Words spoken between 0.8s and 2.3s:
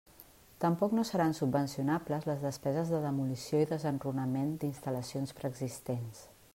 no seran subvencionables